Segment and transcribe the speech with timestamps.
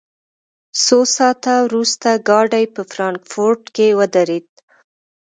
[0.83, 4.47] څو ساعته وروسته ګاډی په فرانکفورټ کې ودرېد